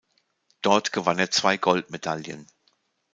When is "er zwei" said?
1.19-1.57